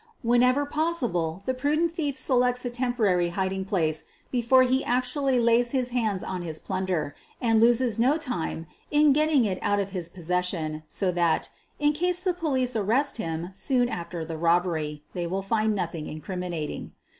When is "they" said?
15.13-15.27